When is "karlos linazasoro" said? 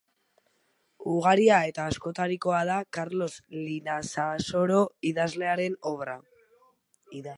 2.97-4.81